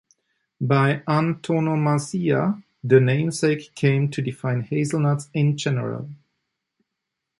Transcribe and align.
By 0.59 1.03
antonomasia, 1.07 2.63
the 2.83 2.99
namesake 2.99 3.75
came 3.75 4.09
to 4.09 4.23
define 4.23 4.61
hazelnuts 4.61 5.29
in 5.31 5.55
general. 5.55 6.09